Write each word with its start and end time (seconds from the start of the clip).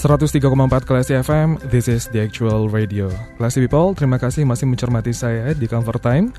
103,4 0.00 0.88
Klasi 0.88 1.12
FM, 1.20 1.60
this 1.68 1.84
is 1.84 2.08
the 2.08 2.24
actual 2.24 2.72
radio. 2.72 3.12
Klasi 3.36 3.60
People, 3.60 3.92
terima 3.92 4.16
kasih 4.16 4.48
masih 4.48 4.64
mencermati 4.64 5.12
saya 5.12 5.52
di 5.52 5.68
Comfort 5.68 6.00
Time. 6.00 6.32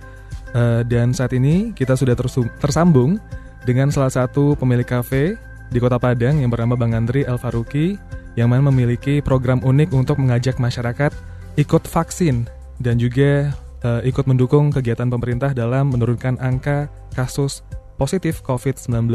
Uh, 0.58 0.82
dan 0.82 1.14
saat 1.14 1.30
ini 1.38 1.70
kita 1.70 1.94
sudah 1.94 2.18
tersambung 2.58 3.22
dengan 3.62 3.94
salah 3.94 4.10
satu 4.10 4.58
pemilik 4.58 4.90
kafe 4.90 5.38
di 5.70 5.78
Kota 5.78 6.02
Padang 6.02 6.42
yang 6.42 6.50
bernama 6.50 6.74
Bang 6.74 6.98
Andri 6.98 7.22
El 7.22 7.38
Faruki 7.38 8.02
yang 8.34 8.50
mana 8.50 8.74
memiliki 8.74 9.22
program 9.22 9.62
unik 9.62 9.94
untuk 9.94 10.18
mengajak 10.18 10.58
masyarakat 10.58 11.14
ikut 11.54 11.86
vaksin 11.86 12.50
dan 12.82 12.98
juga 12.98 13.54
uh, 13.86 14.02
ikut 14.02 14.26
mendukung 14.26 14.74
kegiatan 14.74 15.06
pemerintah 15.06 15.54
dalam 15.54 15.94
menurunkan 15.94 16.42
angka 16.42 16.90
kasus 17.14 17.62
positif 18.02 18.42
COVID-19 18.42 19.06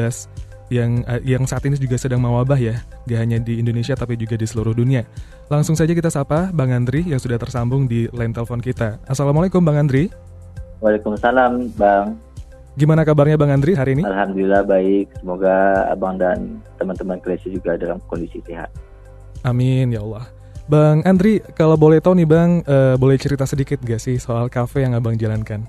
yang 0.72 1.06
uh, 1.06 1.22
yang 1.22 1.46
saat 1.46 1.62
ini 1.66 1.78
juga 1.78 1.94
sedang 1.94 2.18
mewabah 2.18 2.58
ya, 2.58 2.82
gak 3.06 3.20
hanya 3.22 3.38
di 3.38 3.62
Indonesia 3.62 3.94
tapi 3.94 4.18
juga 4.18 4.34
di 4.34 4.46
seluruh 4.46 4.74
dunia. 4.74 5.06
Langsung 5.46 5.78
saja 5.78 5.94
kita 5.94 6.10
sapa 6.10 6.50
Bang 6.50 6.74
Andri 6.74 7.06
yang 7.06 7.22
sudah 7.22 7.38
tersambung 7.38 7.86
di 7.86 8.10
line 8.10 8.34
telepon 8.34 8.58
kita. 8.58 8.98
Assalamualaikum 9.06 9.62
Bang 9.62 9.78
Andri. 9.78 10.10
Waalaikumsalam 10.82 11.72
Bang. 11.78 12.18
Gimana 12.76 13.08
kabarnya 13.08 13.40
Bang 13.40 13.48
Andri 13.54 13.72
hari 13.72 13.96
ini? 13.96 14.04
Alhamdulillah 14.04 14.66
baik. 14.68 15.08
Semoga 15.22 15.88
Abang 15.88 16.20
dan 16.20 16.60
teman-teman 16.76 17.16
kreasi 17.24 17.48
juga 17.48 17.78
dalam 17.80 17.96
kondisi 18.10 18.42
sehat. 18.44 18.68
Amin 19.46 19.94
ya 19.94 20.04
Allah. 20.04 20.28
Bang 20.66 21.00
Andri, 21.06 21.40
kalau 21.54 21.78
boleh 21.78 22.02
tahu 22.02 22.18
nih 22.18 22.28
Bang, 22.28 22.66
uh, 22.66 22.98
boleh 22.98 23.16
cerita 23.16 23.46
sedikit 23.46 23.78
gak 23.80 24.02
sih 24.02 24.18
soal 24.18 24.50
kafe 24.50 24.82
yang 24.82 24.98
Abang 24.98 25.14
jalankan? 25.14 25.62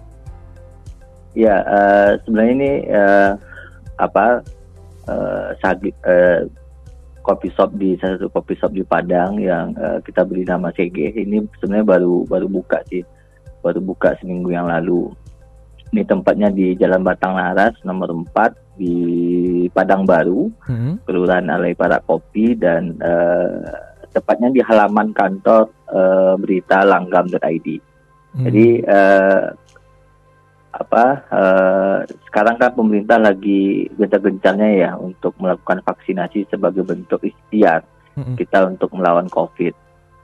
Ya, 1.38 1.62
uh, 1.70 2.18
sebenarnya 2.26 2.54
ini 2.58 2.72
uh, 2.90 3.32
apa 4.02 4.42
uh, 5.08 5.56
sagi, 5.60 5.90
uh, 6.06 6.46
kopi 7.28 7.52
shop 7.52 7.76
di 7.76 8.00
salah 8.00 8.16
satu 8.16 8.32
kopi 8.32 8.56
shop 8.56 8.72
di 8.72 8.88
Padang 8.88 9.36
yang 9.36 9.76
uh, 9.76 10.00
kita 10.00 10.24
beri 10.24 10.48
nama 10.48 10.72
CG 10.72 11.12
ini 11.20 11.44
sebenarnya 11.60 11.84
baru 11.84 12.24
baru 12.24 12.48
buka 12.48 12.80
sih 12.88 13.04
baru 13.60 13.84
buka 13.84 14.16
seminggu 14.24 14.56
yang 14.56 14.72
lalu 14.72 15.12
ini 15.92 16.04
tempatnya 16.08 16.48
di 16.52 16.76
Jalan 16.80 17.04
Batang 17.04 17.36
Laras 17.36 17.76
nomor 17.84 18.12
4 18.12 18.80
di 18.80 18.96
Padang 19.72 20.08
Baru 20.08 20.52
hmm. 20.68 21.04
Kelurahan 21.04 21.48
Alai 21.52 21.76
Para 21.76 22.00
Kopi 22.00 22.56
dan 22.56 22.96
uh, 23.00 23.64
tepatnya 24.12 24.52
di 24.52 24.64
halaman 24.64 25.12
kantor 25.12 25.68
uh, 25.92 26.36
berita 26.40 26.84
langgam.id 26.84 27.68
hmm. 27.68 28.44
jadi 28.48 28.68
uh, 28.88 29.44
apa 30.78 31.26
uh, 31.34 31.98
sekarang 32.30 32.62
kan 32.62 32.72
pemerintah 32.78 33.18
lagi 33.18 33.90
gencar-gencarnya 33.98 34.70
ya 34.78 34.92
untuk 34.94 35.34
melakukan 35.42 35.82
vaksinasi 35.82 36.46
sebagai 36.54 36.86
bentuk 36.86 37.26
ikhtiar 37.26 37.82
mm-hmm. 38.14 38.38
kita 38.38 38.70
untuk 38.70 38.94
melawan 38.94 39.26
COVID. 39.28 39.74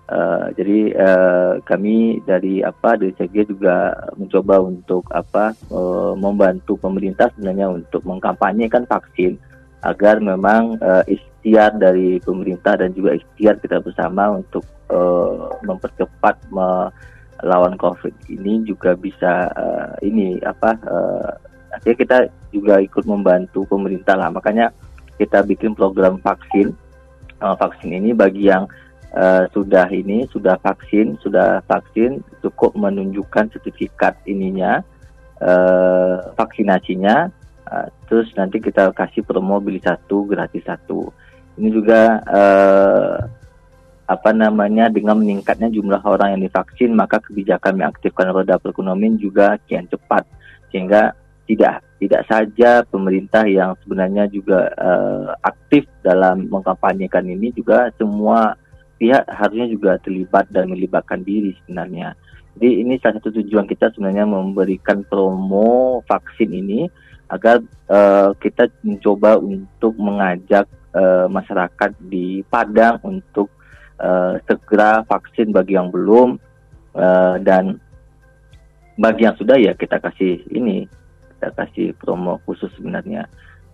Uh, 0.03 0.51
jadi 0.59 0.79
uh, 0.99 1.53
kami 1.63 2.21
dari 2.27 2.61
apa 2.61 2.99
dari 2.99 3.15
CG 3.17 3.49
juga 3.49 3.97
mencoba 4.13 4.61
untuk 4.61 5.08
apa 5.09 5.58
uh, 5.73 6.13
membantu 6.13 6.77
pemerintah 6.77 7.33
sebenarnya 7.33 7.71
untuk 7.71 8.05
mengkampanyekan 8.05 8.86
vaksin 8.86 9.39
agar 9.81 10.21
memang 10.21 10.77
uh, 10.83 11.02
ikhtiar 11.09 11.73
dari 11.81 12.21
pemerintah 12.21 12.77
dan 12.77 12.93
juga 12.93 13.17
ikhtiar 13.17 13.58
kita 13.58 13.81
bersama 13.81 14.37
untuk 14.37 14.61
mempercepat 15.65 16.37
me- 16.53 16.93
lawan 17.43 17.76
COVID 17.76 18.31
ini 18.31 18.64
juga 18.64 18.95
bisa 18.95 19.52
uh, 19.52 19.93
ini 19.99 20.39
apa 20.42 20.80
uh, 20.87 21.31
akhirnya 21.76 21.98
kita 21.99 22.17
juga 22.55 22.80
ikut 22.80 23.04
membantu 23.04 23.67
pemerintah 23.67 24.15
lah. 24.15 24.31
Makanya 24.31 24.71
kita 25.20 25.43
bikin 25.43 25.76
program 25.76 26.17
vaksin. 26.23 26.73
Uh, 27.43 27.55
vaksin 27.59 27.92
ini 27.92 28.15
bagi 28.15 28.48
yang 28.48 28.64
uh, 29.11 29.43
sudah 29.52 29.92
ini 29.92 30.23
sudah 30.31 30.55
vaksin 30.64 31.20
sudah 31.20 31.59
vaksin 31.67 32.23
cukup 32.39 32.71
menunjukkan 32.80 33.52
sertifikat 33.52 34.15
ininya 34.23 34.80
uh, 35.43 36.31
vaksinasinya 36.39 37.27
uh, 37.67 37.87
terus 38.08 38.31
nanti 38.39 38.64
kita 38.64 38.95
kasih 38.95 39.27
promo 39.27 39.60
beli 39.60 39.83
satu 39.83 40.23
gratis 40.23 40.64
satu. 40.64 41.11
Ini 41.60 41.70
juga 41.70 42.23
uh, 42.25 43.42
apa 44.03 44.36
namanya 44.36 44.91
dengan 44.91 45.19
meningkatnya 45.19 45.71
jumlah 45.71 46.03
orang 46.03 46.36
yang 46.36 46.41
divaksin 46.47 46.91
maka 46.91 47.23
kebijakan 47.23 47.80
mengaktifkan 47.80 48.36
roda 48.36 48.59
perekonomian 48.59 49.15
juga 49.15 49.55
kian 49.64 49.87
cepat 49.87 50.27
sehingga 50.69 51.15
tidak 51.47 51.83
tidak 52.03 52.23
saja 52.27 52.83
pemerintah 52.87 53.47
yang 53.47 53.80
sebenarnya 53.83 54.27
juga 54.27 54.67
uh, 54.75 55.31
aktif 55.39 55.87
dalam 56.03 56.52
mengkampanyekan 56.52 57.23
ini 57.31 57.55
juga 57.55 57.87
semua 57.95 58.59
pihak 58.99 59.23
harusnya 59.27 59.67
juga 59.71 59.92
terlibat 60.03 60.47
dan 60.52 60.71
melibatkan 60.71 61.23
diri 61.23 61.55
sebenarnya. 61.63 62.15
Jadi 62.59 62.69
ini 62.86 62.93
salah 63.02 63.17
satu 63.17 63.39
tujuan 63.42 63.65
kita 63.65 63.89
sebenarnya 63.95 64.30
memberikan 64.30 65.02
promo 65.08 66.03
vaksin 66.05 66.53
ini 66.53 66.86
agar 67.31 67.63
uh, 67.89 68.36
kita 68.37 68.69
mencoba 68.86 69.42
untuk 69.42 69.97
mengajak 69.97 70.69
uh, 70.93 71.25
masyarakat 71.27 71.92
di 72.03 72.45
Padang 72.45 73.02
untuk 73.02 73.49
uh, 74.03 74.36
segera 74.43 75.02
vaksin 75.08 75.55
bagi 75.55 75.80
yang 75.80 75.87
belum 75.89 76.36
uh, 76.93 77.36
dan 77.41 77.80
bagi 78.99 79.25
yang 79.25 79.33
sudah 79.39 79.58
ya 79.58 79.73
kita 79.73 79.97
kasih 79.97 80.43
ini 80.53 80.86
kita 81.36 81.49
kasih 81.55 81.87
promo 81.97 82.37
khusus 82.45 82.69
sebenarnya 82.77 83.25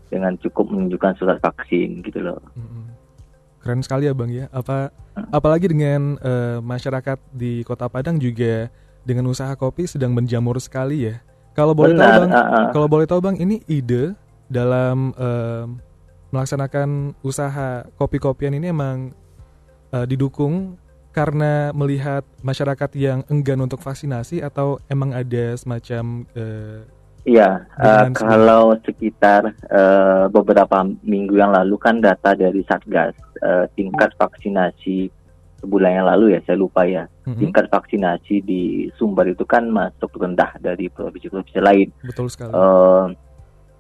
dengan 0.10 0.38
cukup 0.42 0.70
menunjukkan 0.72 1.18
surat 1.22 1.38
vaksin 1.42 2.02
gitu 2.02 2.22
loh. 2.24 2.40
Keren 3.60 3.84
sekali 3.84 4.08
ya 4.08 4.16
bang 4.16 4.32
ya. 4.32 4.46
Apa 4.50 4.90
apalagi 5.30 5.70
dengan 5.70 6.16
uh, 6.24 6.64
masyarakat 6.64 7.20
di 7.36 7.62
Kota 7.68 7.92
Padang 7.92 8.18
juga 8.18 8.72
dengan 9.04 9.28
usaha 9.30 9.52
kopi 9.54 9.86
sedang 9.86 10.16
menjamur 10.16 10.58
sekali 10.58 11.12
ya. 11.12 11.22
Kalau 11.54 11.76
boleh 11.76 11.92
Benar, 11.92 12.08
tahu 12.08 12.22
bang, 12.24 12.32
uh, 12.32 12.40
uh. 12.40 12.66
kalau 12.72 12.88
boleh 12.88 13.06
tahu 13.10 13.20
bang, 13.20 13.36
ini 13.36 13.60
ide 13.68 14.16
dalam 14.48 15.12
uh, 15.20 15.68
melaksanakan 16.32 17.18
usaha 17.26 17.84
kopi-kopian 18.00 18.56
ini 18.56 18.72
emang 18.72 19.12
uh, 19.94 20.06
didukung 20.06 20.78
karena 21.10 21.74
melihat 21.74 22.22
masyarakat 22.46 22.90
yang 22.96 23.26
enggan 23.28 23.60
untuk 23.66 23.82
vaksinasi 23.82 24.46
atau 24.46 24.78
emang 24.88 25.12
ada 25.12 25.58
semacam 25.58 26.24
uh, 26.38 26.86
Iya, 27.28 27.68
uh, 27.76 28.08
kalau 28.16 28.80
sekitar 28.88 29.52
uh, 29.68 30.32
beberapa 30.32 30.88
minggu 31.04 31.36
yang 31.36 31.52
lalu 31.52 31.76
kan 31.76 32.00
data 32.00 32.32
dari 32.32 32.64
Satgas 32.64 33.12
uh, 33.44 33.68
tingkat 33.76 34.16
vaksinasi 34.16 35.12
sebulan 35.60 36.00
yang 36.00 36.08
lalu 36.08 36.34
ya 36.34 36.40
saya 36.48 36.56
lupa 36.56 36.88
ya 36.88 37.04
mm-hmm. 37.28 37.40
tingkat 37.44 37.66
vaksinasi 37.68 38.40
di 38.48 38.88
Sumbar 38.96 39.28
itu 39.28 39.44
kan 39.44 39.68
masuk 39.68 40.16
rendah 40.16 40.56
dari 40.64 40.88
provinsi-provinsi 40.88 41.60
lain. 41.60 41.92
Betul 42.02 42.32
sekali. 42.32 42.56
Uh, 42.56 43.12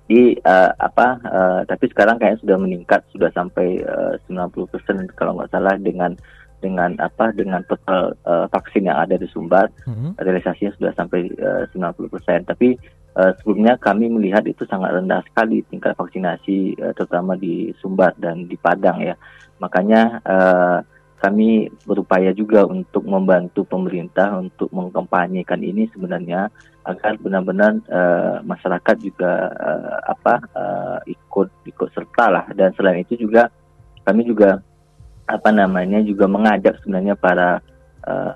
di 0.09 0.33
uh, 0.41 0.73
apa 0.81 1.21
uh, 1.21 1.61
tapi 1.69 1.85
sekarang 1.93 2.17
kayaknya 2.17 2.41
sudah 2.41 2.57
meningkat 2.57 3.05
sudah 3.13 3.29
sampai 3.37 3.77
uh, 3.85 4.17
90% 4.25 4.65
kalau 5.13 5.37
nggak 5.37 5.53
salah 5.53 5.77
dengan 5.77 6.17
dengan 6.59 6.97
apa 6.97 7.29
dengan 7.31 7.61
total 7.69 8.17
uh, 8.25 8.49
vaksin 8.49 8.89
yang 8.89 8.97
ada 8.97 9.15
di 9.15 9.29
Sumbar. 9.29 9.69
Mm-hmm. 9.85 10.17
realisasinya 10.17 10.73
sudah 10.81 10.91
sampai 10.97 11.29
uh, 11.37 11.63
90% 11.71 12.49
tapi 12.49 12.73
uh, 13.21 13.31
sebelumnya 13.37 13.77
kami 13.77 14.09
melihat 14.09 14.43
itu 14.49 14.65
sangat 14.65 14.97
rendah 14.97 15.21
sekali 15.29 15.61
tingkat 15.69 15.93
vaksinasi 15.93 16.73
uh, 16.81 16.91
terutama 16.97 17.37
di 17.37 17.69
Sumbar 17.77 18.17
dan 18.17 18.49
di 18.49 18.57
Padang 18.57 19.05
ya. 19.05 19.13
Makanya 19.61 20.25
uh, 20.25 20.79
kami 21.19 21.67
berupaya 21.83 22.31
juga 22.31 22.63
untuk 22.63 23.03
membantu 23.03 23.67
pemerintah 23.67 24.39
untuk 24.39 24.71
mengkampanyekan 24.71 25.59
ini 25.59 25.91
sebenarnya 25.91 26.47
agar 26.87 27.19
benar-benar 27.19 27.75
uh, 27.91 28.39
masyarakat 28.47 28.95
juga 29.03 29.51
uh, 29.51 29.99
apa 30.07 30.35
uh, 30.55 30.99
ikut 31.05 31.51
ikut 31.67 31.89
serta 31.91 32.25
lah. 32.31 32.45
Dan 32.55 32.71
selain 32.79 33.03
itu 33.03 33.19
juga 33.19 33.51
kami 34.07 34.23
juga 34.23 34.63
apa 35.27 35.51
namanya 35.51 35.99
juga 36.01 36.25
mengajak 36.25 36.79
sebenarnya 36.81 37.13
para 37.19 37.59
uh, 38.07 38.33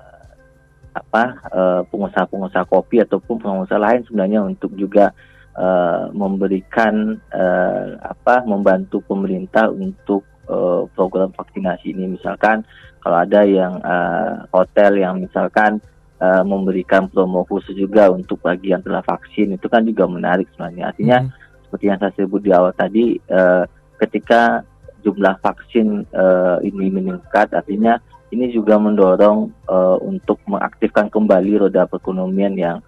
apa 0.94 1.42
pengusaha-pengusaha 1.90 2.70
kopi 2.70 3.02
ataupun 3.02 3.42
pengusaha 3.42 3.82
lain 3.82 4.06
sebenarnya 4.06 4.46
untuk 4.46 4.78
juga 4.78 5.10
uh, 5.58 6.10
memberikan 6.14 7.18
uh, 7.34 7.98
apa 8.02 8.42
membantu 8.46 9.00
pemerintah 9.02 9.70
untuk 9.70 10.26
uh, 10.50 10.83
program 11.04 11.28
vaksinasi 11.36 11.92
ini 11.92 12.16
misalkan 12.16 12.64
kalau 13.04 13.20
ada 13.20 13.44
yang 13.44 13.76
uh, 13.84 14.48
hotel 14.48 14.96
yang 14.96 15.20
misalkan 15.20 15.76
uh, 16.24 16.40
memberikan 16.40 17.04
promo 17.12 17.44
khusus 17.44 17.76
juga 17.76 18.08
untuk 18.08 18.40
bagi 18.40 18.72
yang 18.72 18.80
telah 18.80 19.04
vaksin 19.04 19.52
itu 19.52 19.68
kan 19.68 19.84
juga 19.84 20.08
menarik 20.08 20.48
sebenarnya 20.56 20.96
artinya 20.96 21.18
hmm. 21.28 21.30
seperti 21.68 21.84
yang 21.92 21.98
saya 22.00 22.12
sebut 22.16 22.40
di 22.40 22.50
awal 22.56 22.72
tadi 22.72 23.20
uh, 23.28 23.68
ketika 24.00 24.64
jumlah 25.04 25.36
vaksin 25.44 26.08
uh, 26.16 26.56
ini 26.64 26.88
meningkat 26.88 27.52
artinya 27.52 28.00
ini 28.32 28.50
juga 28.50 28.80
mendorong 28.80 29.52
uh, 29.68 30.00
untuk 30.02 30.40
mengaktifkan 30.48 31.12
kembali 31.12 31.60
roda 31.68 31.84
perekonomian 31.84 32.56
yang 32.56 32.78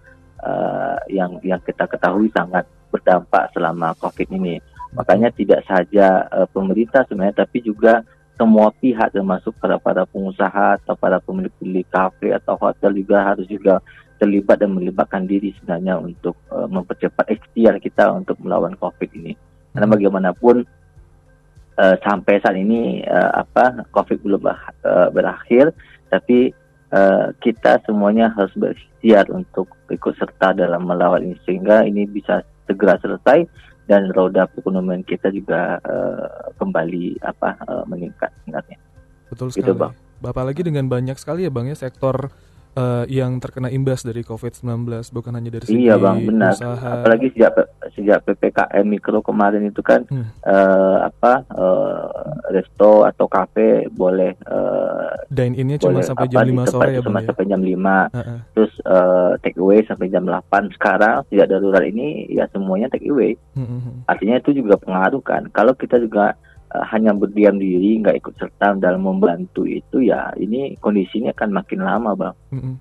uh, 0.43 0.99
yang 1.07 1.39
yang 1.45 1.61
kita 1.63 1.87
ketahui 1.87 2.27
sangat 2.35 2.67
berdampak 2.91 3.51
selama 3.55 3.95
COVID 4.01 4.27
ini. 4.35 4.59
Makanya 4.97 5.29
tidak 5.29 5.61
saja 5.69 6.25
uh, 6.33 6.49
pemerintah 6.49 7.05
sebenarnya, 7.05 7.45
tapi 7.45 7.61
juga 7.61 8.01
semua 8.37 8.69
pihak 8.73 9.13
termasuk 9.13 9.53
para 9.57 9.77
para 9.81 10.05
pengusaha 10.05 10.77
atau 10.81 10.93
para 10.93 11.17
pemilik-pemilik 11.21 11.85
kafe 11.89 12.33
atau 12.33 12.53
hotel 12.57 12.93
juga 12.93 13.25
harus 13.25 13.45
juga 13.49 13.81
terlibat 14.17 14.61
dan 14.61 14.73
melibatkan 14.73 15.25
diri 15.29 15.53
sebenarnya 15.57 16.01
untuk 16.01 16.37
uh, 16.49 16.65
mempercepat 16.65 17.29
ikhtiar 17.29 17.77
kita 17.77 18.09
untuk 18.13 18.37
melawan 18.41 18.73
COVID 18.77 19.09
ini. 19.13 19.37
Karena 19.73 19.85
hmm. 19.85 19.93
bagaimanapun 19.93 20.55
uh, 21.77 21.95
sampai 22.01 22.41
saat 22.41 22.57
ini 22.57 23.05
uh, 23.05 23.45
apa 23.45 23.85
COVID 23.93 24.17
belum 24.25 24.41
uh, 24.49 25.09
berakhir, 25.13 25.73
tapi 26.09 26.53
uh, 26.93 27.33
kita 27.41 27.81
semuanya 27.85 28.33
harus 28.33 28.53
berikhtiar 28.57 29.29
untuk 29.29 29.69
ikut 29.93 30.13
serta 30.17 30.57
dalam 30.57 30.85
melawan 30.85 31.21
ini 31.21 31.37
sehingga 31.45 31.85
ini 31.85 32.09
bisa 32.09 32.41
segera 32.65 32.97
selesai 32.99 33.45
dan 33.87 34.11
roda 34.11 34.45
perekonomian 34.51 35.01
kita 35.07 35.31
juga 35.31 35.79
uh, 35.87 36.51
kembali 36.59 37.23
apa 37.23 37.55
uh, 37.65 37.83
meningkat 37.87 38.29
sebenarnya. 38.43 38.77
Betul 39.31 39.49
gitu, 39.51 39.63
sekali. 39.63 39.67
Gitu, 39.71 39.81
bang. 39.81 39.93
Bapak 40.17 40.43
lagi 40.49 40.61
dengan 40.65 40.85
banyak 40.91 41.15
sekali 41.15 41.47
ya 41.47 41.51
bang 41.53 41.71
ya 41.71 41.77
sektor 41.77 42.29
uh, 42.77 43.03
yang 43.09 43.41
terkena 43.41 43.73
imbas 43.73 44.05
dari 44.05 44.21
COVID-19 44.21 44.85
bukan 45.09 45.33
hanya 45.33 45.49
dari 45.49 45.65
segi 45.65 45.89
Iya 45.89 45.97
bang 45.97 46.17
benar. 46.29 46.53
Usaha. 46.53 47.01
Apalagi 47.01 47.33
sejak 47.33 47.51
sejak 47.97 48.21
ppkm 48.23 48.85
mikro 48.85 49.25
kemarin 49.25 49.65
itu 49.65 49.81
kan 49.81 50.05
hmm. 50.05 50.45
uh, 50.45 51.09
apa 51.09 51.41
uh, 51.57 52.05
resto 52.53 53.03
atau 53.03 53.25
kafe 53.25 53.89
boleh 53.89 54.37
uh, 54.45 55.17
dine 55.33 55.57
innya 55.57 55.81
cuma 55.81 56.05
sampai 56.05 56.29
jam 56.29 56.45
lima 56.45 56.63
sore 56.69 56.93
ya 56.93 57.01
bang. 57.01 57.15
Ya? 57.17 57.27
Sampai 57.33 57.45
jam 57.49 57.61
lima. 57.65 57.97
Uh 58.13 58.19
-uh. 58.21 58.39
Terus 58.53 58.73
uh, 58.85 59.31
take 59.41 59.57
away 59.57 59.81
sampai 59.87 60.07
jam 60.13 60.23
8 60.27 60.75
Sekarang 60.77 61.25
sejak 61.27 61.49
darurat 61.49 61.83
ini 61.83 62.29
ya 62.29 62.45
semuanya 62.53 62.91
take 62.93 63.09
away. 63.09 63.33
Hmm. 63.57 63.65
hmm, 63.65 63.79
hmm. 63.81 63.95
Artinya 64.05 64.35
itu 64.37 64.53
juga 64.53 64.77
pengaruh 64.77 65.23
kan. 65.25 65.49
Kalau 65.49 65.73
kita 65.73 65.97
juga 65.97 66.37
uh, 66.73 66.85
hanya 66.91 67.15
berdiam 67.15 67.55
diri 67.55 67.99
nggak 68.01 68.17
ikut 68.23 68.33
serta 68.39 68.75
dalam 68.79 69.03
membantu 69.05 69.63
itu 69.67 70.03
ya 70.03 70.31
ini 70.39 70.75
kondisinya 70.79 71.31
akan 71.35 71.49
makin 71.51 71.79
lama 71.83 72.11
bang 72.15 72.35
mm-hmm. 72.53 72.75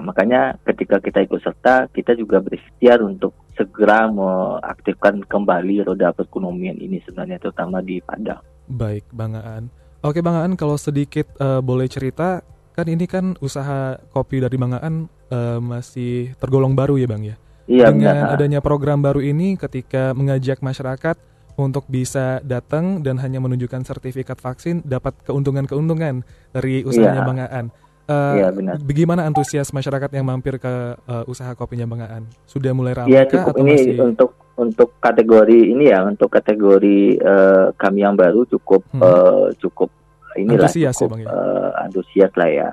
makanya 0.00 0.56
ketika 0.64 1.00
kita 1.00 1.24
ikut 1.24 1.40
serta 1.44 1.88
kita 1.92 2.16
juga 2.16 2.40
berikhtiar 2.40 3.04
untuk 3.04 3.36
segera 3.54 4.08
mengaktifkan 4.08 5.20
kembali 5.28 5.84
roda 5.84 6.16
perekonomian 6.16 6.80
ini 6.80 7.00
sebenarnya 7.04 7.36
terutama 7.40 7.84
di 7.84 8.00
Padang 8.00 8.40
baik 8.70 9.04
bang 9.12 9.36
Aan 9.36 9.64
oke 10.00 10.20
bang 10.24 10.36
Aan 10.40 10.54
kalau 10.56 10.80
sedikit 10.80 11.28
uh, 11.40 11.60
boleh 11.60 11.88
cerita 11.90 12.40
kan 12.72 12.86
ini 12.88 13.04
kan 13.04 13.36
usaha 13.44 14.00
kopi 14.14 14.40
dari 14.40 14.56
bang 14.56 14.80
Aan 14.80 14.96
uh, 15.28 15.60
masih 15.60 16.32
tergolong 16.40 16.72
baru 16.72 16.96
ya 16.96 17.08
bang 17.10 17.24
ya 17.34 17.36
Iya, 17.70 17.94
Dengan 17.94 18.16
benar. 18.26 18.34
adanya 18.34 18.58
program 18.58 18.98
baru 18.98 19.22
ini 19.22 19.54
ketika 19.54 20.10
mengajak 20.10 20.58
masyarakat 20.58 21.14
untuk 21.60 21.84
bisa 21.86 22.40
datang 22.40 23.04
dan 23.04 23.20
hanya 23.20 23.38
menunjukkan 23.38 23.84
sertifikat 23.84 24.40
vaksin 24.40 24.80
dapat 24.82 25.12
keuntungan-keuntungan 25.28 26.24
dari 26.56 26.82
usahanya 26.82 27.22
ya. 27.22 27.28
Bang 27.28 27.40
Aan. 27.44 27.66
Uh, 28.10 28.34
ya, 28.42 28.48
benar. 28.50 28.74
Bagaimana 28.82 29.22
antusias 29.22 29.70
masyarakat 29.70 30.10
yang 30.10 30.26
mampir 30.26 30.58
ke 30.58 30.98
uh, 30.98 31.22
usaha 31.30 31.54
kopinya 31.54 31.86
Bang 31.86 32.02
Aan? 32.02 32.24
Sudah 32.42 32.74
mulai 32.74 32.98
ramai 32.98 33.14
ya, 33.14 33.22
cukup 33.22 33.54
atau 33.54 33.62
ini 33.62 33.74
masih... 33.78 34.02
untuk 34.02 34.30
untuk 34.58 34.90
kategori 34.98 35.60
ini 35.70 35.94
ya, 35.94 36.02
untuk 36.02 36.26
kategori 36.26 37.22
uh, 37.22 37.70
kami 37.78 38.02
yang 38.02 38.18
baru 38.18 38.42
cukup 38.50 38.82
hmm. 38.90 38.98
uh, 38.98 39.46
cukup 39.62 39.94
inilah 40.34 40.66
antusias 40.66 40.98
cukup, 40.98 41.06
ya, 41.06 41.12
Bang, 41.14 41.20
ya? 41.22 41.28
Uh, 41.30 41.70
antusias 41.86 42.32
lah 42.34 42.50
ya. 42.50 42.68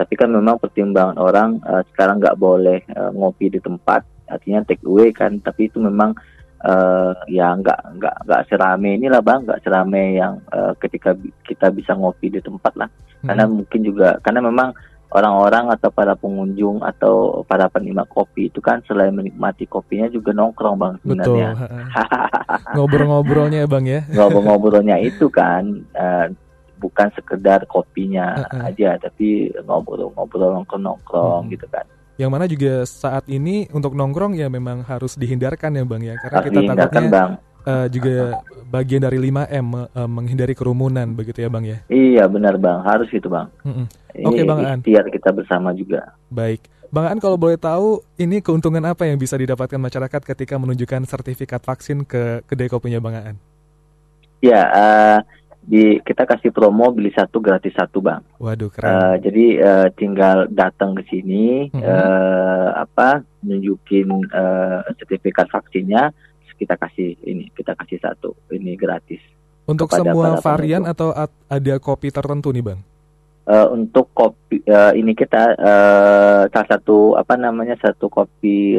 Tapi 0.00 0.16
kan 0.16 0.32
memang 0.32 0.56
pertimbangan 0.56 1.20
orang 1.20 1.60
uh, 1.60 1.84
sekarang 1.92 2.16
nggak 2.24 2.40
boleh 2.40 2.80
uh, 2.96 3.12
ngopi 3.12 3.52
di 3.52 3.60
tempat, 3.60 4.00
artinya 4.32 4.64
take 4.64 4.80
away 4.88 5.12
kan. 5.12 5.44
Tapi 5.44 5.68
itu 5.68 5.76
memang 5.76 6.16
uh, 6.64 7.12
ya 7.28 7.52
nggak 7.56 7.80
nggak 8.00 8.16
nggak 8.26 8.42
serame 8.48 8.96
inilah 8.96 9.22
bang. 9.24 9.44
Nggak 9.44 9.62
serame 9.64 10.18
yang 10.18 10.40
uh, 10.52 10.72
ketika 10.80 11.16
kita 11.44 11.72
bisa 11.72 11.92
ngopi 11.96 12.32
di 12.32 12.40
tempat 12.40 12.74
lah. 12.76 12.90
Hmm. 13.20 13.28
karena 13.28 13.44
mungkin 13.52 13.80
juga 13.84 14.16
karena 14.24 14.40
memang 14.40 14.72
orang-orang 15.12 15.68
atau 15.76 15.92
para 15.92 16.16
pengunjung 16.16 16.80
atau 16.80 17.44
para 17.44 17.68
penikmat 17.68 18.08
kopi 18.08 18.48
itu 18.48 18.64
kan 18.64 18.80
selain 18.88 19.12
menikmati 19.12 19.68
kopinya 19.68 20.08
juga 20.08 20.32
nongkrong 20.32 20.76
bang 20.80 20.94
sebenarnya. 21.04 21.50
Ngobrol-ngobrolnya 22.78 23.68
bang 23.68 23.84
ya? 23.84 24.00
Ngobrol-ngobrolnya 24.08 24.96
itu 25.02 25.28
kan 25.28 25.84
uh, 25.92 26.32
bukan 26.80 27.12
sekedar 27.12 27.68
kopinya 27.68 28.40
aja 28.64 28.96
tapi 28.96 29.52
ngobrol-ngobrol 29.68 30.56
nongkrong-nongkrong 30.56 31.44
hmm. 31.46 31.52
gitu 31.52 31.68
kan 31.68 31.84
yang 32.20 32.28
mana 32.28 32.44
juga 32.44 32.84
saat 32.84 33.24
ini 33.32 33.64
untuk 33.72 33.96
nongkrong 33.96 34.36
ya 34.36 34.52
memang 34.52 34.84
harus 34.84 35.16
dihindarkan 35.16 35.72
ya 35.72 35.84
bang 35.88 36.02
ya. 36.04 36.14
Karena 36.20 36.40
kita 36.44 36.60
takutnya 36.68 37.02
bang. 37.08 37.30
Uh, 37.60 37.86
juga 37.92 38.40
bagian 38.72 39.04
dari 39.04 39.20
5M 39.20 39.68
uh, 39.76 39.84
eh, 39.92 40.08
menghindari 40.08 40.56
kerumunan 40.56 41.08
begitu 41.16 41.44
ya 41.44 41.48
bang 41.48 41.64
ya? 41.64 41.78
Iya 41.88 42.24
benar 42.28 42.60
bang. 42.60 42.84
Harus 42.84 43.08
gitu 43.08 43.32
bang. 43.32 43.48
Mm 43.64 43.72
-mm. 43.72 43.86
oke 44.28 44.32
okay, 44.36 44.44
bang 44.44 44.60
An 44.60 44.78
ikhtiar 44.84 45.06
kita 45.08 45.30
bersama 45.32 45.72
juga. 45.72 46.12
Baik. 46.28 46.60
Bang 46.92 47.08
An 47.08 47.18
kalau 47.22 47.40
boleh 47.40 47.56
tahu 47.56 48.04
ini 48.20 48.44
keuntungan 48.44 48.84
apa 48.84 49.08
yang 49.08 49.16
bisa 49.16 49.40
didapatkan 49.40 49.80
masyarakat 49.80 50.20
ketika 50.20 50.60
menunjukkan 50.60 51.08
sertifikat 51.08 51.64
vaksin 51.64 52.04
ke 52.04 52.44
kedai 52.44 52.68
kopinya 52.68 53.00
Bang 53.00 53.16
An? 53.16 53.36
Ya, 54.40 54.60
uh, 54.72 55.18
di 55.70 56.02
kita 56.02 56.26
kasih 56.26 56.50
promo 56.50 56.90
beli 56.90 57.14
satu 57.14 57.38
gratis 57.38 57.70
satu 57.78 58.02
bang. 58.02 58.18
Waduh 58.42 58.74
keren. 58.74 58.90
Uh, 58.90 59.14
jadi 59.22 59.46
uh, 59.62 59.88
tinggal 59.94 60.50
datang 60.50 60.98
ke 60.98 61.06
sini 61.06 61.70
mm 61.70 61.78
-hmm. 61.78 61.86
uh, 61.86 62.68
apa 62.82 63.22
nunjukin 63.46 64.10
uh, 64.34 64.82
sertifikat 64.98 65.46
vaksinnya 65.46 66.10
kita 66.60 66.76
kasih 66.76 67.16
ini 67.24 67.48
kita 67.56 67.72
kasih 67.78 67.96
satu 68.02 68.36
ini 68.52 68.76
gratis. 68.76 69.22
Untuk 69.64 69.88
semua 69.94 70.36
varian 70.42 70.84
atau 70.84 71.14
ada 71.48 71.74
kopi 71.78 72.12
tertentu 72.12 72.52
nih 72.52 72.64
bang? 72.66 72.80
Uh, 73.48 73.72
untuk 73.72 74.12
kopi 74.12 74.60
uh, 74.68 74.92
ini 74.92 75.16
kita 75.16 75.56
uh, 75.56 76.42
salah 76.52 76.68
satu 76.68 77.16
apa 77.16 77.40
namanya 77.40 77.78
satu 77.80 78.12
kopi 78.12 78.76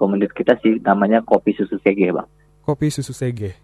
komunitas 0.00 0.34
kita 0.34 0.58
sih 0.58 0.82
namanya 0.82 1.22
kopi 1.22 1.54
susu 1.54 1.78
sege 1.78 2.10
bang. 2.10 2.26
Kopi 2.66 2.90
susu 2.90 3.14
sege. 3.14 3.63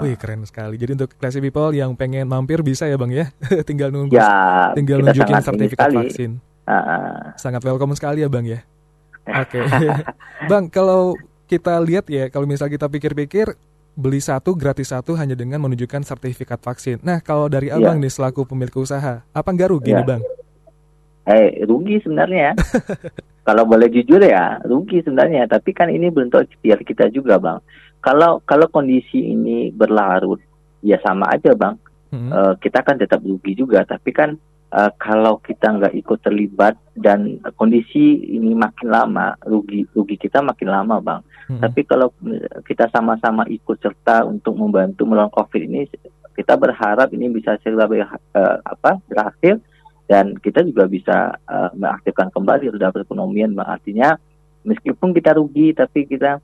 Wih 0.00 0.16
keren 0.16 0.42
sekali. 0.48 0.80
Jadi 0.80 0.96
untuk 0.96 1.10
classy 1.16 1.40
people 1.44 1.70
yang 1.76 1.92
pengen 1.92 2.24
mampir 2.24 2.64
bisa 2.64 2.88
ya 2.88 2.96
bang 2.96 3.12
ya, 3.12 3.24
tinggal 3.68 3.92
nunggu, 3.92 4.16
ya, 4.16 4.72
tinggal 4.72 5.04
nunjukin 5.04 5.40
sertifikat 5.44 5.92
vaksin. 5.92 6.30
Uh-uh. 6.64 7.36
Sangat 7.36 7.60
welcome 7.64 7.92
sekali 7.92 8.24
ya 8.24 8.28
bang 8.32 8.46
ya. 8.46 8.60
Oke, 9.44 9.60
okay. 9.60 9.92
bang 10.50 10.72
kalau 10.72 11.14
kita 11.44 11.76
lihat 11.84 12.08
ya, 12.08 12.32
kalau 12.32 12.48
misal 12.48 12.72
kita 12.72 12.88
pikir-pikir 12.88 13.52
beli 13.92 14.22
satu 14.22 14.56
gratis 14.56 14.94
satu 14.94 15.12
hanya 15.18 15.36
dengan 15.36 15.60
menunjukkan 15.60 16.06
sertifikat 16.06 16.62
vaksin. 16.62 17.02
Nah 17.04 17.20
kalau 17.20 17.50
dari 17.52 17.68
ya. 17.68 17.76
abang 17.76 18.00
nih 18.00 18.08
selaku 18.08 18.48
pemilik 18.48 18.72
usaha, 18.80 19.20
apa 19.20 19.48
nggak 19.52 19.68
rugi 19.68 19.92
ya. 19.92 20.00
nih 20.00 20.06
bang? 20.06 20.22
Eh 21.28 21.48
rugi 21.68 22.00
sebenarnya. 22.00 22.56
Kalau 23.50 23.66
boleh 23.66 23.90
jujur 23.90 24.22
ya 24.22 24.62
rugi 24.62 25.02
sebenarnya. 25.02 25.50
Tapi 25.50 25.74
kan 25.74 25.90
ini 25.90 26.06
bentuk 26.06 26.46
ikhtiar 26.46 26.86
kita 26.86 27.10
juga 27.10 27.42
bang 27.42 27.58
kalau 28.00 28.40
kalau 28.48 28.66
kondisi 28.72 29.20
ini 29.32 29.68
berlarut 29.70 30.40
ya 30.80 30.96
sama 31.04 31.28
aja 31.36 31.52
bang 31.52 31.76
hmm. 32.12 32.30
uh, 32.32 32.54
kita 32.56 32.80
kan 32.80 32.96
tetap 32.96 33.20
rugi 33.20 33.52
juga 33.52 33.84
tapi 33.84 34.10
kan 34.10 34.40
uh, 34.72 34.90
kalau 34.96 35.38
kita 35.44 35.76
nggak 35.76 35.94
ikut 36.00 36.18
terlibat 36.24 36.74
dan 36.96 37.38
kondisi 37.60 38.24
ini 38.32 38.56
makin 38.56 38.88
lama 38.88 39.36
rugi 39.44 39.84
rugi 39.92 40.16
kita 40.16 40.40
makin 40.40 40.68
lama 40.72 40.96
bang 40.98 41.20
hmm. 41.52 41.60
tapi 41.60 41.84
kalau 41.84 42.08
kita 42.64 42.88
sama-sama 42.88 43.44
ikut 43.52 43.76
serta 43.78 44.24
untuk 44.24 44.56
membantu 44.56 45.04
melawan 45.04 45.32
covid 45.32 45.68
ini 45.68 45.84
kita 46.32 46.56
berharap 46.56 47.12
ini 47.12 47.28
bisa 47.28 47.60
segera 47.60 47.84
uh, 48.32 48.56
apa 48.64 48.96
berakhir 49.12 49.60
dan 50.10 50.34
kita 50.42 50.66
juga 50.66 50.90
bisa 50.90 51.38
uh, 51.46 51.70
mengaktifkan 51.78 52.34
kembali 52.34 52.74
roda 52.74 52.90
perekonomian 52.90 53.54
artinya 53.62 54.18
meskipun 54.66 55.14
kita 55.14 55.38
rugi 55.38 55.70
tapi 55.70 56.10
kita 56.10 56.42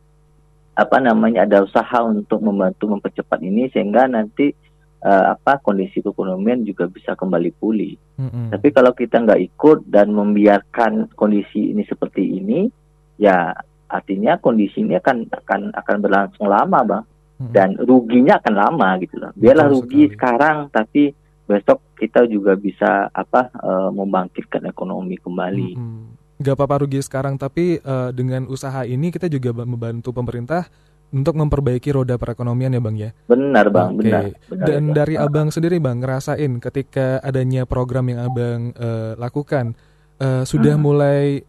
apa 0.76 0.96
namanya 1.02 1.42
ada 1.42 1.66
usaha 1.66 1.98
untuk 2.06 2.38
membantu 2.46 2.86
mempercepat 2.86 3.42
ini 3.42 3.66
sehingga 3.74 4.06
nanti 4.06 4.54
uh, 5.02 5.34
apa 5.34 5.58
kondisi 5.58 5.98
keekonomian 5.98 6.62
juga 6.62 6.86
bisa 6.86 7.18
kembali 7.18 7.50
pulih. 7.58 7.98
Mm-hmm. 8.22 8.54
Tapi 8.54 8.68
kalau 8.70 8.92
kita 8.94 9.24
nggak 9.24 9.40
ikut 9.50 9.88
dan 9.90 10.12
membiarkan 10.14 11.16
kondisi 11.16 11.72
ini 11.72 11.82
seperti 11.88 12.38
ini, 12.38 12.68
ya 13.16 13.56
artinya 13.88 14.36
kondisi 14.36 14.84
ini 14.84 15.00
akan 15.00 15.32
akan 15.32 15.60
akan 15.74 15.96
berlangsung 15.98 16.46
lama 16.46 16.80
bang 16.84 17.04
Hmm. 17.36 17.52
dan 17.52 17.76
ruginya 17.76 18.40
akan 18.40 18.54
lama 18.56 18.96
gitu 19.04 19.20
loh 19.20 19.28
biarlah 19.36 19.68
Betul 19.68 19.76
rugi 19.76 20.02
sekali. 20.08 20.14
sekarang 20.16 20.56
tapi 20.72 21.02
besok 21.46 21.78
kita 21.94 22.26
juga 22.26 22.52
bisa 22.52 23.08
apa 23.08 23.48
eh, 23.50 23.90
membangkitkan 23.90 24.66
ekonomi 24.66 25.16
kembali 25.16 25.70
Mm-mm. 25.74 26.04
Nggak 26.36 26.52
apa-apa 26.52 26.84
rugi 26.84 27.00
sekarang, 27.00 27.34
tapi 27.34 27.80
eh, 27.80 28.10
dengan 28.12 28.44
usaha 28.46 28.84
ini 28.84 29.08
kita 29.08 29.24
juga 29.26 29.50
ba- 29.50 29.64
membantu 29.64 30.12
pemerintah 30.12 30.68
untuk 31.08 31.32
memperbaiki 31.32 31.88
roda 31.88 32.14
perekonomian 32.14 32.68
ya 32.68 32.82
bang 32.82 32.96
ya. 32.98 33.10
benar 33.24 33.70
bang 33.70 33.88
Oke. 33.88 33.98
benar, 34.02 34.24
benar 34.44 34.66
Dan 34.66 34.82
dari 34.92 35.14
abang 35.14 35.48
sendiri 35.48 35.78
bang 35.78 35.96
ngerasain 35.96 36.58
ketika 36.58 37.22
adanya 37.22 37.64
program 37.64 38.10
yang 38.10 38.20
abang 38.20 38.74
eh, 38.74 39.14
lakukan, 39.16 39.72
eh, 40.18 40.42
sudah 40.42 40.74
Hmm. 40.74 40.82
mulai 40.82 41.40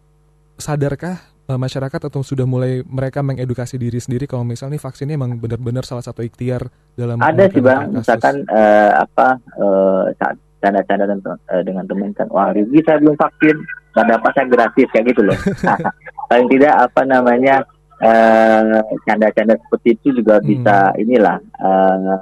sadarkah 0.56 1.20
eh, 1.48 1.56
masyarakat 1.56 2.02
atau 2.04 2.22
sudah 2.22 2.44
mulai 2.44 2.84
mereka 2.84 3.20
mengedukasi 3.20 3.76
diri 3.76 3.98
sendiri 3.98 4.24
kalau 4.24 4.44
misalnya 4.44 4.76
nih 4.76 4.84
vaksinnya 4.84 5.16
emang 5.16 5.36
benar-benar 5.36 5.84
salah 5.84 6.04
satu 6.04 6.22
ikhtiar 6.22 6.68
dalam 6.94 7.18
ada 7.18 7.48
sih 7.48 7.60
bang 7.60 7.88
kasus? 7.88 7.98
misalkan 7.98 8.36
eh, 8.46 8.92
apa 8.94 9.28
eh, 9.56 10.04
saat 10.16 10.36
canda-canda 10.58 11.06
dengan, 11.06 11.38
eh, 11.48 11.64
dengan 11.64 11.86
teman 11.86 12.12
kan 12.12 12.28
wah 12.28 12.50
rugi 12.50 12.82
saya 12.82 12.98
belum 12.98 13.16
vaksin 13.16 13.56
nggak 13.94 14.08
dapat 14.10 14.32
saya 14.32 14.46
gratis 14.48 14.88
kayak 14.92 15.06
gitu 15.08 15.22
loh 15.24 15.38
paling 16.30 16.48
tidak 16.50 16.74
apa 16.76 17.02
namanya 17.04 17.56
eh, 17.98 18.82
canda-canda 19.04 19.56
seperti 19.58 19.90
itu 19.96 20.08
juga 20.16 20.38
Hmm. 20.38 20.48
bisa 20.48 20.76
inilah 20.98 21.38
eh, 21.40 22.18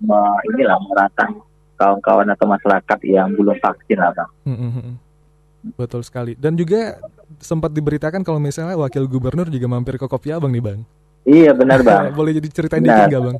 me- 0.00 0.40
inilah 0.48 0.78
merangsang 0.82 1.32
kawan-kawan 1.74 2.28
atau 2.28 2.44
masyarakat 2.44 2.98
yang 3.04 3.32
belum 3.32 3.56
vaksin 3.56 3.96
lah 3.96 4.12
bang 4.12 4.30
Mm, 4.44 4.56
mm, 4.58 4.70
mm. 4.76 4.94
Betul 5.76 6.00
sekali. 6.02 6.32
Dan 6.36 6.56
juga 6.56 6.96
sempat 7.38 7.70
diberitakan 7.70 8.24
kalau 8.24 8.40
misalnya 8.40 8.76
wakil 8.76 9.04
gubernur 9.04 9.46
juga 9.48 9.66
mampir 9.68 10.00
ke 10.00 10.06
kopi 10.08 10.32
abang 10.32 10.50
nih 10.50 10.64
bang. 10.64 10.80
iya 11.28 11.52
benar 11.52 11.84
bang 11.84 12.10
Boleh 12.18 12.32
jadi 12.32 12.48
ceritain 12.48 12.80
Benar. 12.80 13.06
dikit 13.06 13.08
nggak 13.12 13.24
bang? 13.28 13.38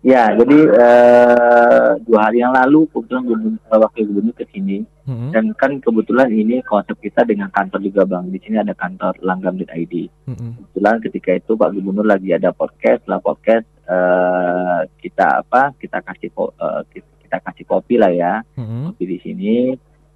ya 0.00 0.32
jadi 0.32 0.58
eh, 0.80 1.90
dua 2.08 2.20
hari 2.24 2.40
yang 2.40 2.56
lalu 2.56 2.88
kebetulan 2.88 3.20
gubernur, 3.20 3.60
eh, 3.60 3.78
wakil 3.84 4.02
gubernur 4.08 4.34
ke 4.36 4.44
sini 4.48 4.84
Mm, 5.10 5.34
Dan 5.34 5.44
kan 5.58 5.82
kebetulan 5.82 6.30
ini 6.30 6.62
konsep 6.62 6.94
kita 7.02 7.26
dengan 7.26 7.50
kantor 7.50 7.82
juga 7.82 8.06
bang. 8.06 8.30
Di 8.30 8.38
sini 8.46 8.62
ada 8.62 8.70
kantor 8.70 9.18
langgam.id. 9.18 9.66
mm, 10.06 10.30
mm. 10.30 10.52
Kebetulan 10.54 10.96
ketika 11.02 11.30
itu 11.34 11.52
Pak 11.58 11.74
Gubernur 11.74 12.06
lagi 12.06 12.30
ada 12.30 12.54
podcast, 12.54 13.02
lah 13.10 13.18
podcast 13.18 13.66
eh, 13.90 14.80
kita 15.02 15.42
apa? 15.42 15.74
Kita 15.82 15.98
kasih 15.98 16.30
eh, 16.30 16.82
kita, 16.94 17.36
kasih 17.42 17.64
kopi 17.66 17.98
lah 17.98 18.14
ya, 18.14 18.38
Mm, 18.54 18.62
mm. 18.62 18.82
kopi 18.94 19.04
di 19.10 19.18
sini. 19.18 19.54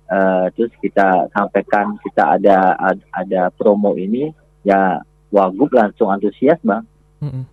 Eh, 0.04 0.46
terus 0.52 0.68
kita 0.84 1.32
sampaikan 1.32 1.96
kita 2.04 2.36
ada 2.36 2.76
ad- 2.76 3.08
ada 3.08 3.48
promo 3.48 3.96
ini, 3.96 4.28
ya 4.60 5.00
Wagub 5.32 5.72
langsung 5.72 6.12
antusias 6.12 6.60
bang. 6.60 6.84
Mm, 7.24 7.32
mm. 7.32 7.44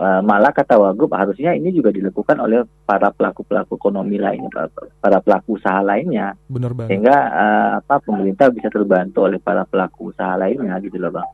Eh, 0.00 0.20
malah 0.24 0.54
kata 0.54 0.80
Wagub 0.80 1.12
harusnya 1.12 1.52
ini 1.52 1.74
juga 1.74 1.90
dilakukan 1.92 2.38
oleh 2.40 2.64
para 2.88 3.10
pelaku 3.10 3.42
pelaku 3.42 3.74
ekonomi 3.76 4.16
lainnya, 4.16 4.70
para, 5.02 5.20
pelaku 5.20 5.60
usaha 5.60 5.82
lainnya 5.84 6.38
Bener 6.48 6.72
banget. 6.72 6.94
sehingga 6.94 7.16
eh, 7.28 7.70
apa 7.84 8.00
pemerintah 8.00 8.48
bisa 8.54 8.70
terbantu 8.72 9.26
oleh 9.28 9.42
para 9.42 9.66
pelaku 9.68 10.14
usaha 10.14 10.38
lainnya 10.40 10.78
gitu 10.80 10.96
loh 10.96 11.10
bang. 11.10 11.30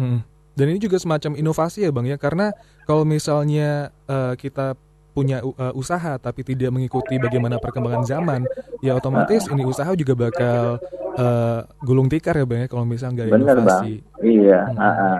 Mm. 0.00 0.20
Dan 0.58 0.66
ini 0.70 0.78
juga 0.78 0.96
semacam 1.02 1.34
inovasi 1.34 1.84
ya 1.84 1.90
bang 1.90 2.06
ya, 2.08 2.16
karena 2.16 2.54
kalau 2.86 3.02
misalnya 3.02 3.90
eh, 4.06 4.34
kita 4.38 4.78
punya 5.18 5.42
u- 5.42 5.58
eh, 5.58 5.74
usaha 5.74 6.14
tapi 6.16 6.46
tidak 6.46 6.70
mengikuti 6.70 7.18
bagaimana 7.18 7.58
perkembangan 7.58 8.06
zaman, 8.06 8.40
ya 8.78 8.94
otomatis 8.94 9.50
ini 9.50 9.66
usaha 9.66 9.90
juga 9.98 10.14
bakal 10.14 10.78
eh, 11.18 11.60
gulung 11.82 12.06
tikar 12.06 12.38
ya 12.38 12.46
bang 12.46 12.60
ya 12.64 12.68
kalau 12.70 12.86
misalnya 12.86 13.26
nggak 13.26 13.28
Bener 13.34 13.56
bang, 13.58 13.82
inovasi. 13.82 13.94
iya. 14.22 14.60
Hmm. 14.70 14.78
ah, 14.78 14.94
ah. 14.94 15.18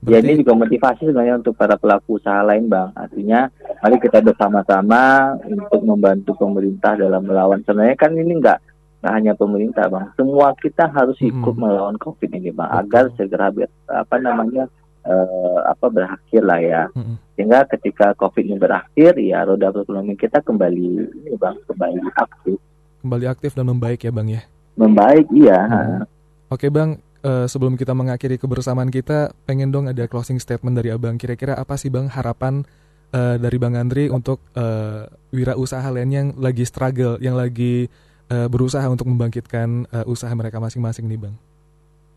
Ya 0.00 0.16
Berarti, 0.16 0.32
ini 0.32 0.40
juga 0.40 0.52
motivasi 0.56 1.02
sebenarnya 1.12 1.44
untuk 1.44 1.52
para 1.60 1.76
pelaku 1.76 2.16
usaha 2.16 2.40
lain 2.40 2.72
bang. 2.72 2.88
Artinya 2.96 3.52
mari 3.80 3.96
kita 4.00 4.24
bersama-sama 4.24 5.36
untuk 5.44 5.80
membantu 5.84 6.32
pemerintah 6.40 6.96
dalam 6.96 7.20
melawan. 7.20 7.60
Sebenarnya 7.68 7.96
kan 8.00 8.16
ini 8.16 8.32
enggak 8.40 8.64
nggak 9.00 9.12
hanya 9.16 9.32
pemerintah 9.32 9.88
bang, 9.88 10.12
semua 10.12 10.52
kita 10.60 10.84
harus 10.92 11.16
ikut 11.24 11.56
Mm-mm. 11.56 11.64
melawan 11.64 11.96
covid 11.96 12.28
ini 12.36 12.52
bang, 12.52 12.68
agar 12.68 13.08
segera 13.16 13.48
apa 13.88 14.16
namanya 14.20 14.68
eh, 15.10 15.60
apa 15.66 15.86
berakhir 15.90 16.42
lah 16.46 16.60
ya. 16.62 16.82
Mm-mm. 16.94 17.18
Sehingga 17.34 17.66
ketika 17.66 18.14
covid 18.14 18.46
ini 18.46 18.56
berakhir, 18.62 19.18
ya 19.18 19.42
roda 19.42 19.74
perekonomian 19.74 20.14
kita 20.14 20.38
kembali 20.46 20.86
ini 21.26 21.34
bang, 21.34 21.58
kembali 21.66 21.98
aktif, 22.14 22.58
kembali 23.02 23.26
aktif 23.26 23.50
dan 23.58 23.66
membaik 23.66 24.00
ya 24.06 24.12
bang 24.14 24.28
ya. 24.38 24.42
membaik 24.78 25.26
iya. 25.34 25.60
Hmm. 25.60 26.04
Oke 26.48 26.72
bang, 26.72 26.96
eh, 27.20 27.46
sebelum 27.50 27.76
kita 27.76 27.92
mengakhiri 27.92 28.40
kebersamaan 28.40 28.88
kita, 28.88 29.34
pengen 29.44 29.74
dong 29.74 29.90
ada 29.90 30.06
closing 30.08 30.40
statement 30.40 30.78
dari 30.78 30.94
abang. 30.94 31.18
Kira-kira 31.20 31.58
apa 31.58 31.76
sih 31.76 31.92
bang 31.92 32.08
harapan 32.08 32.64
eh, 33.12 33.36
dari 33.36 33.56
bang 33.60 33.76
Andri 33.76 34.08
untuk 34.08 34.40
eh, 34.56 35.04
wirausaha 35.34 35.84
lain 35.92 36.10
yang 36.10 36.28
lagi 36.38 36.64
struggle, 36.64 37.20
yang 37.20 37.36
lagi 37.36 37.90
eh, 38.30 38.48
berusaha 38.48 38.86
untuk 38.88 39.10
membangkitkan 39.10 39.90
eh, 39.90 40.06
usaha 40.08 40.32
mereka 40.32 40.62
masing-masing 40.62 41.06
nih 41.10 41.20
bang? 41.28 41.34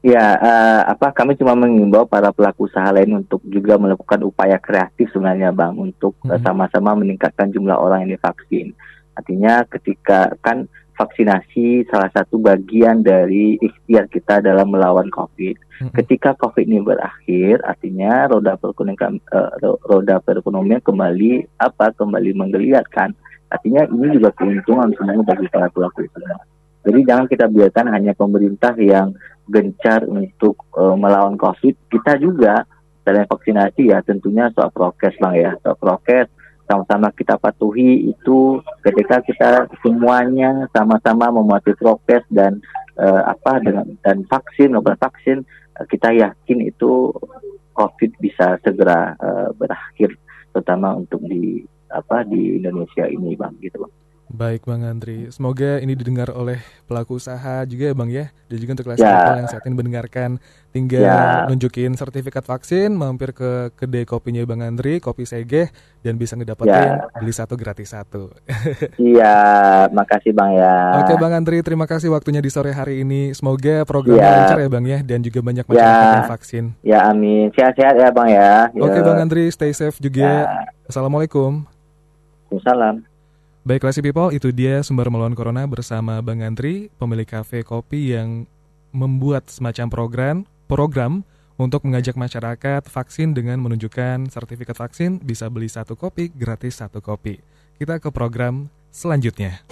Ya, 0.04 0.36
eh, 0.36 0.82
apa 0.84 1.16
kami 1.16 1.40
cuma 1.40 1.56
mengimbau 1.56 2.04
para 2.04 2.36
pelaku 2.36 2.68
usaha 2.68 2.92
lain 2.92 3.24
untuk 3.24 3.40
juga 3.48 3.80
melakukan 3.80 4.20
upaya 4.28 4.60
kreatif 4.60 5.08
sebenarnya 5.16 5.56
Bang 5.56 5.80
untuk 5.80 6.20
eh, 6.28 6.36
Mhm. 6.36 6.44
sama-sama 6.44 6.92
meningkatkan 7.00 7.56
jumlah 7.56 7.80
orang 7.80 8.04
yang 8.04 8.20
divaksin. 8.20 8.76
Artinya 9.16 9.64
ketika 9.64 10.36
kan 10.44 10.68
vaksinasi 10.94 11.88
salah 11.90 12.12
satu 12.12 12.38
bagian 12.38 13.00
dari 13.00 13.56
ikhtiar 13.58 14.12
kita 14.12 14.44
dalam 14.44 14.70
melawan 14.70 15.08
COVID. 15.10 15.56
Mm-mm. 15.82 15.94
Ketika 15.96 16.36
COVID 16.36 16.68
ini 16.68 16.84
berakhir, 16.84 17.64
artinya 17.64 18.28
roda 18.28 18.60
perekonomian 18.60 19.18
ro- 19.58 19.82
roda 19.88 20.20
perekonomian 20.20 20.84
kembali 20.84 21.48
apa 21.58 21.96
kembali 21.96 22.36
menggeliat 22.36 22.86
kan. 22.92 23.16
Artinya 23.50 23.88
ini 23.88 24.20
juga 24.20 24.36
keuntungan 24.36 24.92
sebenarnya 24.94 25.24
bagi 25.26 25.48
para 25.50 25.72
pelaku 25.72 26.06
usaha. 26.06 26.38
Jadi 26.84 27.00
jangan 27.08 27.26
kita 27.32 27.48
biarkan 27.48 27.88
hanya 27.96 28.12
pemerintah 28.14 28.76
yang 28.76 29.16
gencar 29.48 30.04
untuk 30.08 30.60
eh, 30.76 30.96
melawan 31.00 31.40
COVID, 31.40 31.92
kita 31.92 32.20
juga 32.20 32.68
dalam 33.04 33.28
vaksinasi 33.28 33.92
ya 33.92 34.00
tentunya 34.04 34.48
soal 34.56 34.72
prokes 34.72 35.16
bang 35.20 35.36
ya, 35.36 35.52
soal 35.60 35.76
prokes 35.76 36.32
sama-sama 36.64 37.12
kita 37.12 37.36
patuhi 37.36 38.16
itu 38.16 38.64
ketika 38.80 39.20
kita 39.20 39.68
semuanya 39.84 40.66
sama-sama 40.72 41.28
mematuhi 41.28 41.76
prokes 41.76 42.24
dan 42.32 42.64
eh, 42.96 43.24
apa 43.28 43.60
dengan 43.60 43.86
dan 44.02 44.24
vaksin 44.26 44.72
maupun 44.72 44.96
vaksin 44.96 45.44
eh, 45.80 45.86
kita 45.92 46.16
yakin 46.16 46.60
itu 46.64 47.12
COVID 47.76 48.12
bisa 48.24 48.56
segera 48.64 49.14
eh, 49.20 49.50
berakhir 49.60 50.16
terutama 50.56 50.96
untuk 50.96 51.20
di 51.28 51.68
apa 51.92 52.24
di 52.26 52.58
Indonesia 52.58 53.06
ini 53.06 53.36
bang 53.36 53.54
gitu 53.60 53.84
bang. 53.84 53.94
Baik 54.34 54.66
Bang 54.66 54.82
Andri, 54.82 55.30
semoga 55.30 55.78
ini 55.78 55.94
didengar 55.94 56.34
oleh 56.34 56.58
pelaku 56.90 57.22
usaha 57.22 57.62
juga 57.70 57.86
ya 57.86 57.94
Bang 57.94 58.10
ya 58.10 58.34
Dan 58.50 58.58
juga 58.58 58.72
untuk 58.74 58.90
kelas 58.90 58.98
Ya. 58.98 59.30
yang 59.30 59.46
saat 59.46 59.62
ini 59.70 59.78
mendengarkan 59.78 60.42
Tinggal 60.74 61.06
Ya. 61.06 61.46
nunjukin 61.46 61.94
sertifikat 61.94 62.42
vaksin, 62.42 62.98
mampir 62.98 63.30
ke 63.30 63.70
kedai 63.78 64.10
kopinya 64.10 64.42
Bang 64.42 64.66
Andri, 64.66 64.98
kopi 64.98 65.30
Segeh 65.30 65.70
Dan 66.02 66.18
bisa 66.18 66.34
ngedapetin 66.34 66.98
Ya. 66.98 67.06
beli 67.14 67.30
satu 67.30 67.54
gratis 67.54 67.94
satu 67.94 68.34
Iya, 68.98 69.38
makasih 69.94 70.34
bang 70.34 70.58
ya. 70.58 70.76
Oke 71.06 71.14
Bang 71.14 71.38
Andri, 71.38 71.62
terima 71.62 71.86
kasih 71.86 72.10
waktunya 72.10 72.42
di 72.42 72.50
sore 72.50 72.74
hari 72.74 73.06
ini 73.06 73.38
Semoga 73.38 73.86
programnya 73.86 74.26
Ya. 74.26 74.34
lancar 74.42 74.58
ya 74.58 74.70
Bang 74.74 74.86
ya 74.90 75.06
Dan 75.06 75.22
juga 75.22 75.46
banyak 75.46 75.70
masyarakat 75.70 76.08
Ya. 76.10 76.16
yang 76.18 76.26
vaksin 76.26 76.64
Ya 76.82 77.00
amin, 77.06 77.54
sehat-sehat 77.54 78.02
ya 78.02 78.10
bang 78.10 78.30
ya. 78.34 78.54
Oke 78.82 78.98
Ya. 78.98 79.06
Bang 79.06 79.22
Andri, 79.22 79.46
stay 79.54 79.78
safe 79.78 80.02
juga 80.02 80.50
Ya. 80.50 80.66
Assalamualaikum 80.90 81.70
Salam. 82.66 83.13
Baik, 83.64 83.88
Classy 83.88 84.04
People, 84.04 84.28
itu 84.36 84.52
dia 84.52 84.84
sumber 84.84 85.08
melawan 85.08 85.40
corona 85.40 85.64
bersama 85.64 86.20
Bang 86.20 86.44
Andri, 86.44 86.92
pemilik 87.00 87.24
kafe 87.24 87.64
kopi 87.64 88.12
yang 88.12 88.44
membuat 88.92 89.48
semacam 89.48 89.88
program 89.88 90.44
program 90.68 91.24
untuk 91.56 91.88
mengajak 91.88 92.20
masyarakat 92.20 92.84
vaksin 92.84 93.32
dengan 93.32 93.64
menunjukkan 93.64 94.28
sertifikat 94.28 94.76
vaksin 94.76 95.24
bisa 95.24 95.48
beli 95.48 95.72
satu 95.72 95.96
kopi 95.96 96.28
gratis 96.36 96.84
satu 96.84 97.00
kopi. 97.00 97.40
Kita 97.80 98.04
ke 98.04 98.12
program 98.12 98.68
selanjutnya. 98.92 99.64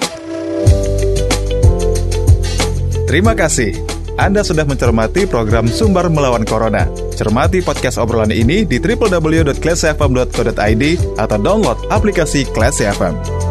Terima 3.12 3.36
kasih. 3.36 3.76
Anda 4.16 4.40
sudah 4.40 4.64
mencermati 4.64 5.28
program 5.28 5.68
Sumber 5.68 6.08
Melawan 6.08 6.48
Corona. 6.48 6.88
Cermati 7.12 7.60
podcast 7.60 8.00
obrolan 8.00 8.32
ini 8.32 8.64
di 8.64 8.80
www.classfm.co.id 8.80 10.84
atau 11.20 11.38
download 11.44 11.92
aplikasi 11.92 12.48
Classy 12.56 12.88
FM. 12.88 13.51